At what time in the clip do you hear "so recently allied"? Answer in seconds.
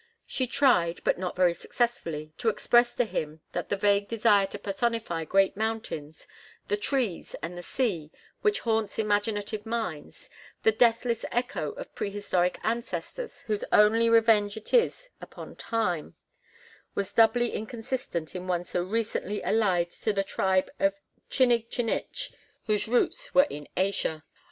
18.65-19.91